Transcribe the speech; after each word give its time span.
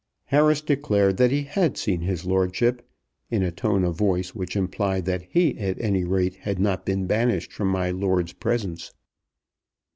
Harris 0.25 0.61
declared 0.61 1.17
that 1.17 1.29
he 1.29 1.43
had 1.43 1.77
seen 1.77 2.01
his 2.01 2.25
lordship, 2.25 2.89
in 3.29 3.43
a 3.43 3.51
tone 3.51 3.83
of 3.83 3.95
voice 3.97 4.33
which 4.33 4.55
implied 4.55 5.05
that 5.05 5.21
he 5.29 5.55
at 5.59 5.79
any 5.79 6.03
rate 6.03 6.37
had 6.37 6.57
not 6.57 6.87
been 6.87 7.05
banished 7.05 7.53
from 7.53 7.67
my 7.67 7.91
lord's 7.91 8.33
presence. 8.33 8.93